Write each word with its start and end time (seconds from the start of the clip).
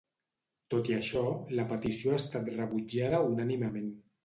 Tot 0.73 0.89
i 0.91 0.95
això, 0.99 1.21
la 1.59 1.67
petició 1.73 2.17
ha 2.17 2.23
estat 2.23 2.51
rebutjada 2.57 3.23
unànimement. 3.31 3.97